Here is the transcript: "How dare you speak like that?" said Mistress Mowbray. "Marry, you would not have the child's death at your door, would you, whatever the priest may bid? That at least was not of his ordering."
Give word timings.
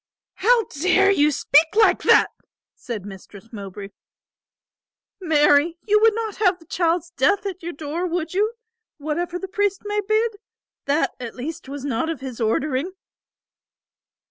"How 0.33 0.63
dare 0.63 1.11
you 1.11 1.29
speak 1.29 1.75
like 1.75 2.01
that?" 2.01 2.29
said 2.73 3.05
Mistress 3.05 3.53
Mowbray. 3.53 3.89
"Marry, 5.19 5.77
you 5.87 5.99
would 5.99 6.15
not 6.15 6.37
have 6.37 6.57
the 6.57 6.65
child's 6.65 7.11
death 7.11 7.45
at 7.45 7.61
your 7.61 7.71
door, 7.73 8.07
would 8.07 8.33
you, 8.33 8.53
whatever 8.97 9.37
the 9.37 9.47
priest 9.47 9.83
may 9.85 10.01
bid? 10.01 10.37
That 10.85 11.13
at 11.19 11.35
least 11.35 11.69
was 11.69 11.85
not 11.85 12.09
of 12.09 12.19
his 12.19 12.41
ordering." 12.41 12.93